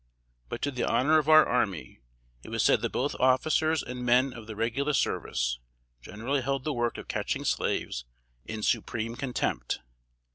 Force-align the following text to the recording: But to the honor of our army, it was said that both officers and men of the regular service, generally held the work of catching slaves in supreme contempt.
But 0.49 0.63
to 0.63 0.71
the 0.71 0.83
honor 0.83 1.19
of 1.19 1.29
our 1.29 1.45
army, 1.45 1.99
it 2.41 2.49
was 2.49 2.63
said 2.63 2.81
that 2.81 2.89
both 2.91 3.13
officers 3.19 3.83
and 3.83 4.03
men 4.03 4.33
of 4.33 4.47
the 4.47 4.55
regular 4.55 4.93
service, 4.93 5.59
generally 6.01 6.41
held 6.41 6.63
the 6.63 6.73
work 6.73 6.97
of 6.97 7.07
catching 7.07 7.45
slaves 7.45 8.03
in 8.43 8.63
supreme 8.63 9.15
contempt. 9.15 9.81